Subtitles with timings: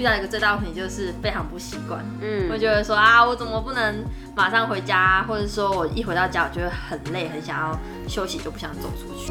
[0.00, 4.02] 遇到一个最大问题就是非常不习惯，嗯，会觉得说啊，我怎么不能
[4.34, 7.78] 马上回家，或者说我一回到家，我就会很累，很想要
[8.08, 9.30] 休息，就不想走出去。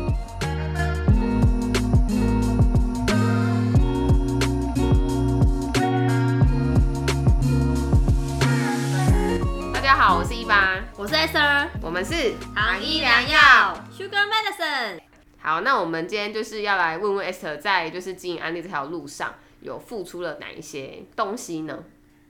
[9.74, 15.00] 大家好，我是一八，我是 Esther，我们是糖医良药 Sugar Medicine。
[15.42, 21.84] 好，那我们今天就是要来问问 Esther，在就是经营安利这条路上，有付出了哪一些东西呢？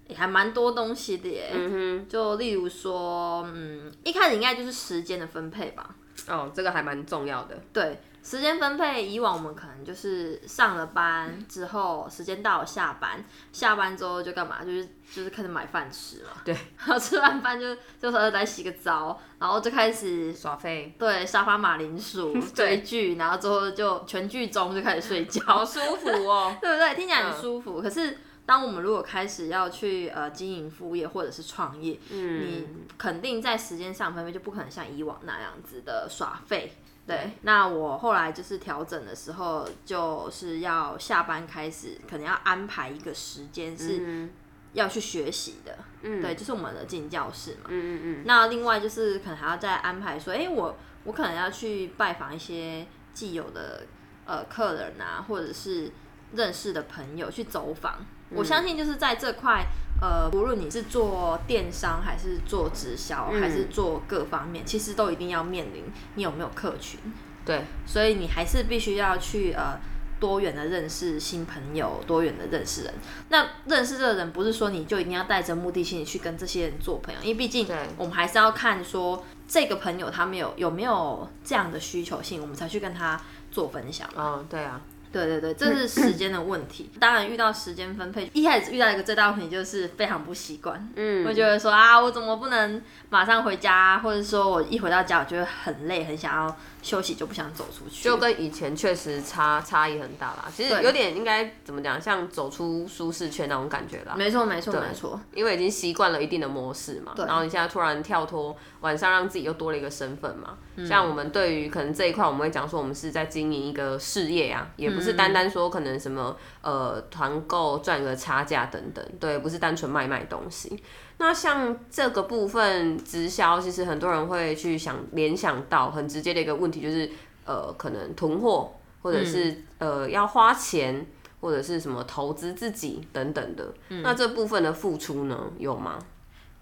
[0.08, 1.52] 也还蛮多东西的耶。
[1.54, 5.96] 嗯哼，就例如说，嗯，一开始应该就是时间的分配吧。
[6.28, 7.58] 哦，这个还蛮重要的。
[7.72, 14.64] 对，时间分配，以往我们可能就是上了班之后，时间到了下班，下班之后就干嘛？
[14.64, 16.30] 就是就是开始买饭吃了。
[16.44, 20.94] 对， 然后吃完饭就就说再洗个澡，然后就开始耍废。
[21.00, 26.96] 对，沙发马铃薯 追剧，然后之后就全剧终就开始睡觉，好舒服哦， 对不对？
[26.96, 27.82] 听起来很舒服。
[27.82, 28.18] 可是
[28.50, 36.74] 当我们如果开始要去呃经营副业或者是创业，嗯，你肯定在时间上分配就不可能像以往那样子的耍废。
[37.06, 44.28] 对，那我后来就是调整的时候，就是要下班开始，可能要安排一个时间是
[44.74, 45.78] 要去学习的。
[46.02, 47.68] 嗯，对，就是我们的进教室嘛。
[47.68, 48.24] 嗯嗯嗯。
[48.26, 53.86] 那另外就是可能还要再安排说，哎，我我可能要去拜访一些既有的
[54.26, 55.92] 呃客人啊，或者是
[56.34, 58.04] 认识的朋友去走访。
[58.32, 59.66] 我相信就是在这块，
[60.02, 65.86] 呃，无论你是做电商还是做直销，还是做各方面，其实都一定要面临
[66.16, 67.00] 你有没有客群。
[67.46, 69.80] 对，所以你还是必须要去呃
[70.20, 72.94] 多元的认识新朋友，多元的认识人。
[73.30, 83.20] 那认识这个人，不是说你就一定要带着目的性去跟这些人做朋友，因为毕竟我们还是要看说这个朋友他们有有没有这样的需求性，我们才去跟他
[83.50, 84.08] 做分享。
[84.16, 84.80] 嗯，对啊。
[85.12, 86.90] 对对对， 这是时间的问题。
[87.00, 90.90] 当然，遇到时间分配，一开始遇到一个最大问题就是非常不习惯。
[90.96, 98.04] 嗯，会觉得说啊，我怎么不能马上回家，或者说我一回到家，我觉得很累，很想要休息，就不想走出去。
[98.04, 100.46] 就跟以前确实差差异很大啦。
[100.56, 104.16] 其实有点应该怎么讲，像走出舒适圈那种感觉啦。
[104.16, 107.14] 没错没错没错，因为已经习惯了一定的模式嘛。
[107.18, 110.58] 然后你现在突然跳脱，晚上让自己又多了一个身份嘛。
[110.88, 120.82] 像我们对于可能这一块，我们会讲说，我们是在经营一个事业呀，也不是单单说可能什么呃团购赚个差价等等，对，不是单纯卖卖东西。
[121.20, 127.10] 那像这个部分直销，其实很多人会去想联想到很直接的一个问题，就是
[127.46, 128.72] 呃可能囤货，
[129.02, 131.06] 或者是呃要花钱，
[131.42, 133.72] 或者是什么投资自己等等的。
[134.02, 136.00] 那这部分的付出呢，有吗？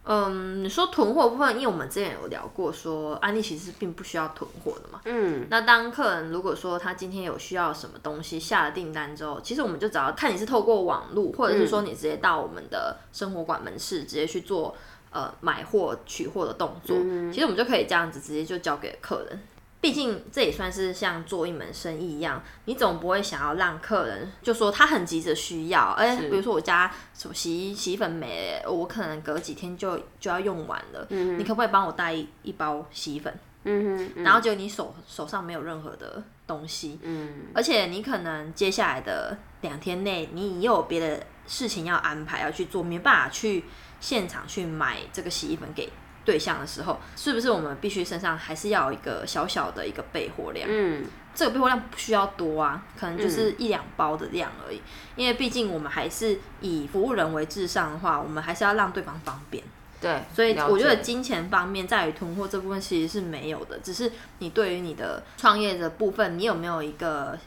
[0.07, 5.01] 嗯，你说囤货部分，因为我们之前有聊过，说安利其实并不需要囤货的嘛。
[5.03, 14.75] 嗯，那当客人如果说他今天有需要什么东西，下了订单之后，其实我们就只要看你是透过网络，或者是说你直接到我们的生活馆门市直接去做
[15.12, 16.95] 呃买货取货的动作，
[17.31, 19.39] 其实我们就可以这样子直接就交给客人。
[19.88, 33.34] 毕竟这也算是像做一门生意一样，你总不会想要让客人就说他很急着需要，哎，比如说我家什么洗衣洗衣粉没，我可能隔几天就就要用完了，嗯你可不可以帮我带一一包洗衣粉？
[33.64, 43.64] 嗯哼，然后就你手手上没有任何的东西，嗯，而且你可能接下来的两天内你又有别的事情要安排要去做，没办法去
[44.02, 45.90] 现场去买这个洗衣粉给。
[46.27, 50.67] 对象的时候，是不是我们必须身上还是要有一个小小的一个备货量？
[50.69, 54.81] 嗯，这个备货量不需要多啊，可能就是一两包的量而已。
[55.15, 59.63] 因为毕竟我们还是以服务人为至上的话，我们还是要让对方方便。
[60.01, 67.38] 对，所以我觉得金钱方面在于囤货这部分其实是没有的，只是你对于你的创业的部分，你有没有一个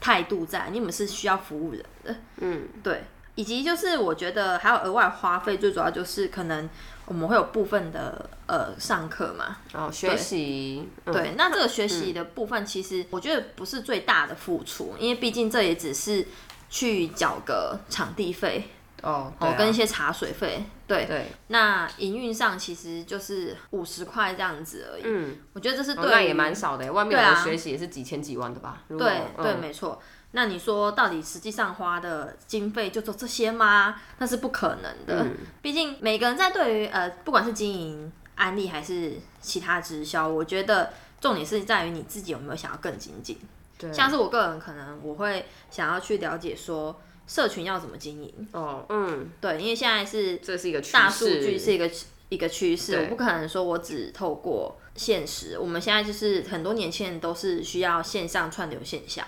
[0.00, 0.70] 态度在？
[0.72, 3.04] 你们是需要服务人的，嗯，对。
[3.36, 6.68] 以及就是我觉得还有额外花费，最主要就是可能。
[7.06, 16.26] 我们会有部分的呃上课嘛，哦学习，对，那这个学习的部分其实我觉得不是最大的付出，因为毕竟这也只是
[16.70, 18.70] 去缴个场地费
[19.02, 28.98] 哦，哦跟一些茶水费，对对，那营运上其实就是五十块这样子而已，嗯，我觉得这是对，那也蛮少的，外面的学习也是几千几万的吧，对
[29.36, 30.00] 对，没错。
[30.36, 33.94] 那你说，到底实际上花的经费就做这些吗？
[34.18, 35.24] 那是不可能的。
[35.62, 43.38] 毕竟每个人在对于呃，不管是经营安利还是其他直销，我觉得重点是在于你自己有没有想要更精进。
[43.78, 48.48] 对，像是我个人可能我会想要去了解说，社群要怎么经营。
[48.50, 51.88] 哦，嗯，对，因为现在是这是一个大数据是一个
[52.28, 55.56] 一个趋势，我不可能说我只透过现实。
[55.60, 59.24] 我们现在就是很多年轻人都是需要线上串流现象。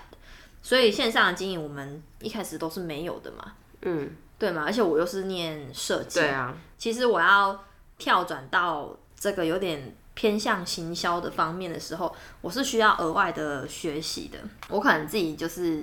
[0.67, 3.53] 所以线上的经营，我们一开始都是没有的嘛。
[3.83, 4.65] 嗯，对嘛？
[4.65, 7.57] 而且我又是念设计，对啊，其实我要
[7.97, 14.37] 跳转到这个有点偏向行销的方面的时候，我是需要额外的学习的。
[14.67, 15.81] 我可能自己就是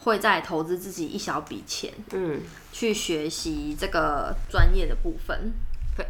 [0.00, 2.42] 会在投资自己一小笔钱，嗯，
[2.74, 5.50] 去学习这个专业的部分。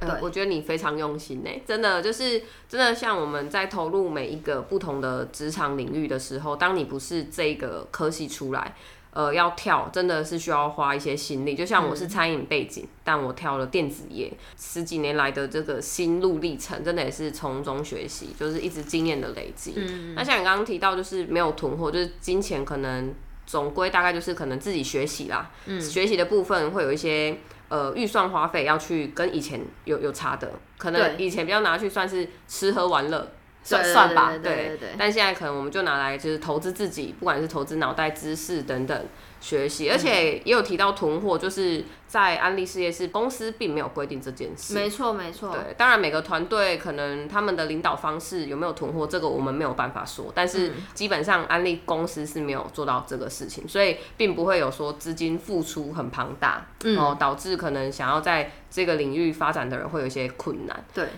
[0.01, 8.75] 呃，我觉得你非常用心呢，真的就是真的像我们在投入每一个不同的职场领域的时候，当你不是这个科系出来，
[9.13, 11.55] 呃，要跳真的是需要花一些心力。
[11.55, 19.75] 就像我是餐饮背景，但我跳了电子业，十几年来的这个心路历程，真的也是从中学习，就是一直经验的累积。
[19.77, 23.13] 嗯，那像你刚刚提到，就是没有囤货，就是金钱可能
[23.47, 27.37] 总归大概就是可能自己学习啦，嗯，学习的部分会有一些。
[27.71, 33.27] 呃，预算花费要去跟以前有有差的，可能以前比较拿去算是吃喝玩乐
[33.63, 39.07] 算算吧，对，但现在可能我们就拿来就是投资自己，不管是投资脑袋、知识等等。
[39.43, 44.75] 学习，而且也有提到囤货，就是在安利事业是公司并没有规定这件事。
[44.75, 45.51] 没错，没错。
[45.55, 50.31] 对，当然每个团队可能他们的领导方式有没有囤货，这个我们没有办法说。
[50.35, 60.85] 但是基本上安利公司是没有做到这个事情，所以并不会有说资金付出很庞大，然后，导致可能想要在这个领域发展的人会有一些困难。
[60.93, 61.09] 对。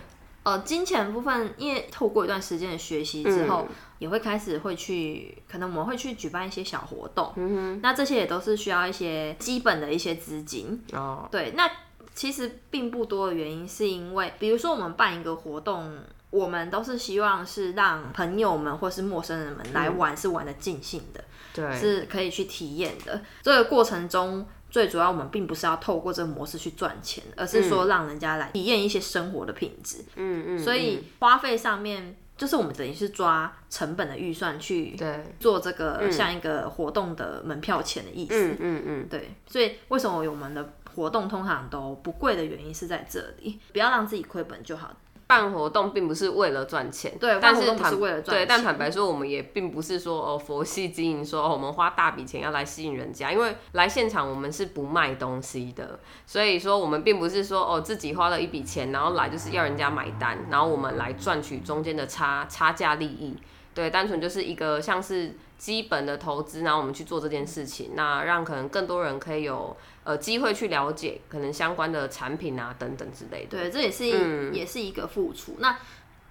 [0.43, 3.65] 呃，金钱部分，因为透过一段时间的学习之后，
[3.97, 7.31] 也会开始会去，可能我们会去举办一些小活动。
[7.37, 10.83] 嗯，那这些也都是需要一些基本的一些资金。
[10.91, 11.69] 哦，对，那
[12.13, 15.97] 其实并不多的原因，是因为比如说我们办一个活动，
[16.29, 21.23] 我们都是希望是让朋友们或是陌生人们来玩，是玩的尽兴的，
[21.53, 23.21] 对，是可以去体验的。
[23.41, 24.45] 这个过程中。
[24.73, 30.03] 最主要，我们并不是要透过这个模式去赚钱，而是说让人家来体验一些生活的品质。
[30.15, 30.59] 嗯嗯。
[30.59, 34.97] 所以花费上面，就是我们等于是抓成本的预算去
[35.39, 38.33] 做这个像一个活动的门票钱的意思。
[38.33, 39.07] 嗯嗯嗯。
[39.07, 44.91] 对，所以为什么我们的活动通常都不贵的原因是在这里，不要让自己亏本就好。
[45.25, 63.35] 办活动并不是为了赚钱，对，但是不是为了赚对，但坦白说，我们也并不是说哦佛系经营，说我们花大笔钱要来吸引人家，因为来现场我们是不卖东西的，所以说我们并不是说哦自己花了一笔钱，然后来就是要人家买单，然后我们来赚取中间的差差价利益，
[63.73, 69.77] 对，单纯就是一个像是基本的投资，然后我们去做这件事情，那让可能更多人可以有。
[70.05, 73.57] 呃，机会去了解可能相关的产品啊，等等之类的。
[73.57, 75.55] 对，这也是也是一个付出。
[75.59, 75.77] 那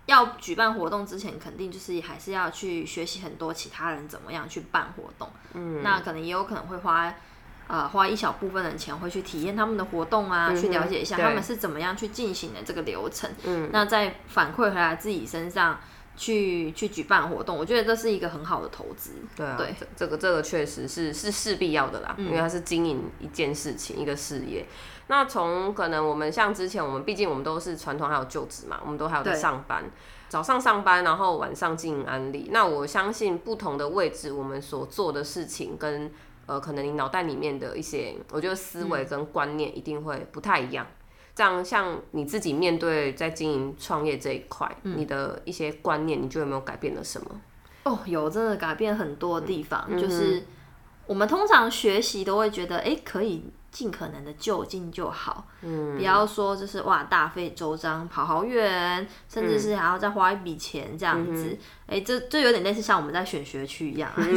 [0.05, 5.26] 要举办活动之前，肯定就是还是要去学习很多其他人怎么样去办活动。
[5.55, 7.14] 嗯，那可能也有可能会花
[7.67, 13.31] 呃花一小部分的钱，会去体验他们的活动啊，去了解一下他们是怎么样去进行的这个流程。
[13.44, 15.81] 嗯，那再反馈回来自己身上。
[16.17, 19.12] 去去举办活动，我觉得这是一个很好的投资。
[19.35, 24.67] 对啊，对，这个这个确实是是势必要的啦，因为它是经营一件事情一个事业。
[25.09, 29.85] 那从可能我们像之前我们毕竟我们都是传统还有就职嘛，我们都还有在上班，
[30.29, 32.49] 早上上班，然后晚上经营安利。
[32.53, 36.11] 那我相信不同的位置，我们所做的事情跟
[36.47, 40.87] 呃可能你脑袋里面的一些，我觉得思维跟观念一定会不太一样。
[41.34, 47.41] 这样，像你自己面对在经营创业这一块，你的一些观念，你觉得有没有改变了什么？
[47.84, 49.89] 哦，有，真的改变很多地方。
[49.98, 50.44] 就是
[51.06, 61.58] 我们通常学习都会觉得，哎，可以尽可能的就近就好，嗯，不要说就是哇大费周章跑好远，甚至是还要再花一笔钱这样子。
[61.86, 64.31] 哎，这这有点类似像我们在选学区一样， 对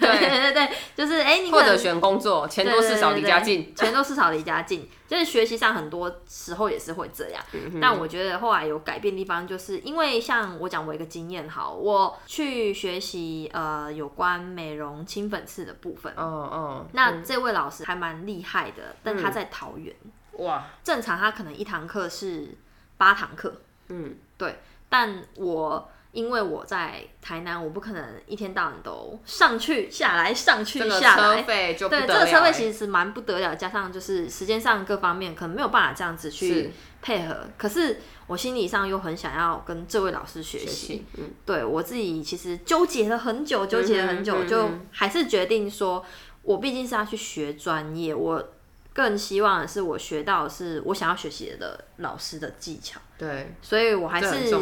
[0.00, 7.44] 对对，就是哎你，或者选工作，钱多事少离家近，钱多事少离家近，就是学习上很多时候也是会这样。
[7.82, 19.92] 但我觉得后来有改变地方，就是因为像我讲我一个经验，好，我去学习呃有关美容清粉刺的部分，哦哦，那这位老师还蛮厉害的，但他在桃园，
[20.38, 22.56] 哇，正常他可能一堂课是
[22.96, 25.90] 八堂课，嗯，对，但我。
[26.12, 31.42] 因为我在台南，我不可能一天到晚都上去下来上去下来，
[31.88, 37.46] 对，这个车费其实是蛮不得了，加上就是时间上各方面可能没有办法这样子去配合。
[37.56, 46.04] 可是我心理上又很想要跟这位老师学习，嗯，对我自己其实纠结了很久，纠结了很久，就还是决定说，
[46.42, 48.52] 我毕竟是要去学专业，我。
[48.92, 53.00] 更希望的是，我学到的是我想要学习的老师的技巧。
[53.16, 54.54] 对，所以我还是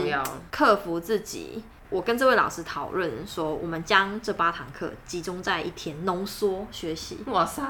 [0.50, 1.62] 克服自己。
[1.90, 7.18] 我跟这位老师讨论说，我们将这八堂课集中在一天浓缩学习。
[7.28, 7.62] 哇塞！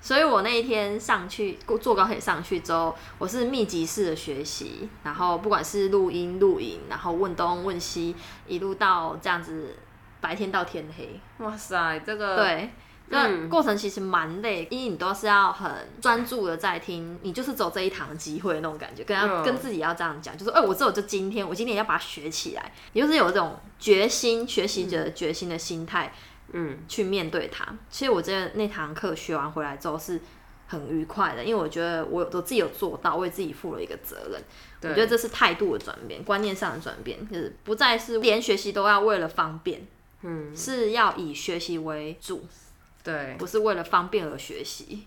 [0.00, 8.14] 所以我那一天上去坐高铁上去之后，我是密集式的学习，然后不管是录音录影，然后问东问西，
[8.46, 9.74] 一路到这样子，
[10.20, 11.20] 白天到天黑。
[11.38, 12.70] 哇塞，这个对。
[13.08, 15.70] 那过程其实蛮累，因为你都是要很
[16.00, 26.14] 专注的在听，你就是走这一堂机会那种感觉，跟他跟自己要这样讲，就是哎，我只有就今天，我今天要把它学起来，你就是有这种决心，学习者决心的心态，
[26.52, 27.66] 嗯，去面对它。
[27.90, 30.20] 其实我觉得那堂课学完回来之后是
[30.66, 34.42] 很愉快的，因为我觉得我我自己有做到，为自己负了一个责任。
[34.82, 39.86] 我觉得这是态度的转变，观念上的转变，就是不再是连学习都要为了方便，
[40.22, 42.46] 嗯，是要以学习为主。
[43.04, 45.06] 对，不是为了方便而学习。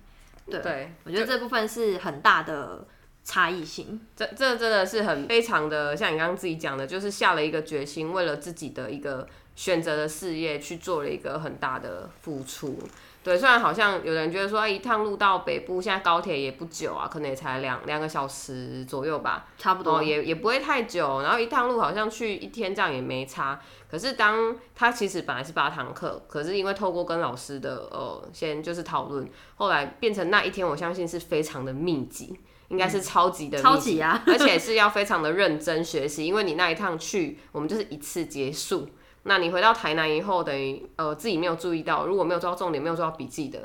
[0.49, 2.87] 对，我觉得这部分是很大的
[3.25, 3.99] 差异性。
[4.15, 9.27] 这这真的是很非常的，像你刚刚自己讲的，就是下了一个决心，为了自己的一个
[9.57, 12.79] 选择的事业去做了一个很大的付出。
[13.23, 21.21] 对，虽然好像有人觉得说，一趟路到北部，现在高铁也不久啊，可能也才两两个小时左右吧，差不多，也也不会太久。
[21.23, 23.59] 然后一趟路好像去一天这样也没差。
[23.91, 38.87] 可是当他其实本来是八堂课，可是因为透过跟老师的呃先就是讨论，后来变成那一天，我相信是非常的密集，应该是超级的超级啊，而且是要非常的认真学习，因为你那一趟去，我们就是一次结束。
[39.27, 43.60] 那你回到台南以后，等于呃自己没有注意到，如果没有抓到重点，没有做到笔记的。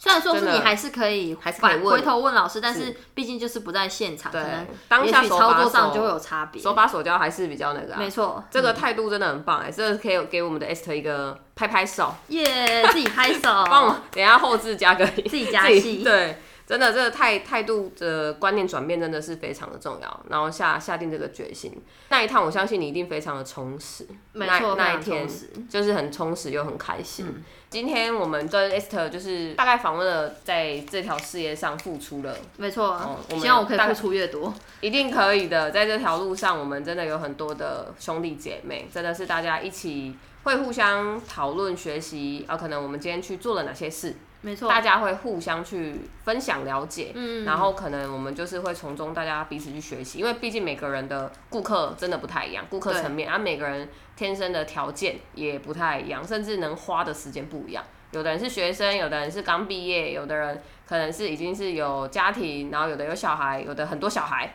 [0.00, 6.62] 虽然说是你还是可以，还是可以回头问老师，但是毕竟就是不在现场，可能当下操作上就会有差别。
[6.62, 16.40] 手把手教还是比较那个，没错，这个态度真的很棒哎，这可以给我们的 Esther 一个拍拍手，耶，自己拍手，帮我等下后置加个自己加戏，对。
[16.68, 21.72] 真的，这个态态度的观念转变真的是非常的重要，然后下下定这个决心，
[22.10, 25.26] 那一趟我相信你一定非常的充实，没错，那一天
[25.66, 27.42] 就是很充实又很开心。
[27.70, 35.70] 今天我们跟 Esther 就是大概访问了在这条事业上付出了，没错，希望我可以付出越多，一定可以的。
[35.70, 44.14] 在这条路上，我们真的有很多的兄弟姐妹，真的是大家一起会互相讨论学习，啊，可能我们今天去做了哪些事。
[44.40, 57.84] 没错，大家会互相去分享了解，嗯，然后可能我们就是会从中大家彼此去学习，因为毕竟每个人的顾客真的不太一样，顾客层面，啊，每个人天生的条件也不太一样，甚至能花的时间不一样。
[58.12, 64.54] 有的人是学生，有的人是刚毕业，有的人可能是已经是有家庭，然后有的有小孩，有的很多小孩，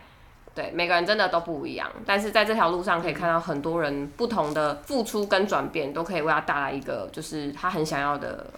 [0.56, 1.92] 对，每个人真的都不一样。
[2.06, 8.50] 但是在这条路上可以看到很多人不同的付出跟转变，都可以为他带来一个就是他很想要的。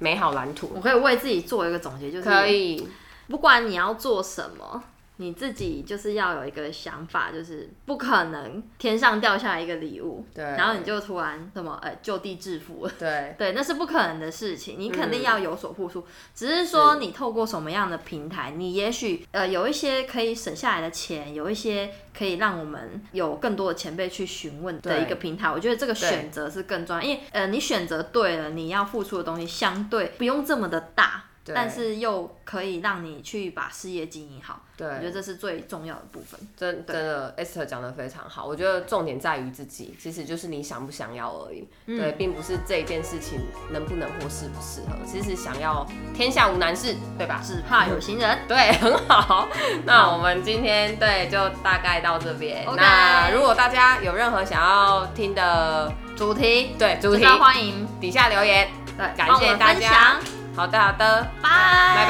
[0.00, 2.88] 美好蓝图，我可以为自己做一个总结，就是可以，
[3.28, 4.82] 不管你要做什么。
[5.20, 12.86] 你自己就是要有一个想法，就是不可能天上掉下来一个礼物，对，然后你就突然什么呃就地致富。
[12.86, 16.02] 了，对， 对，那是不可能的事情，你肯定要有所付出，
[16.34, 31.26] 只是说你透过什么样的平台，你也许呃有一些可以省下来的钱，有一些可以让我们有更多的前辈去询问的一个平台，我觉得这个选择是更重要，因为呃你选择对了，你要付出的东西相对不用这么的大。
[31.46, 36.38] 但是又可以让你去把事业经营好，对，我觉得这是最重要的部分。
[36.56, 38.44] 真真的，Esther 讲的非常好。
[38.44, 41.66] 我觉得重点在于自己，其实就是你想不想要而已。
[41.86, 44.96] 对，并不是这一件事情能不能或适不适合。
[45.06, 47.40] 其实想要天下无难事，对吧？
[47.44, 48.38] 只怕有心人。
[48.46, 49.48] 对，很好。
[49.84, 52.64] 那我们今天对就大概到这边。
[52.76, 58.68] 那如果大家有任何想要听的主题，对主题欢迎底下留言。
[58.96, 60.20] 对，感谢大家。
[60.54, 61.26] 好的好的。
[61.42, 61.50] 拜。
[61.94, 62.06] 拜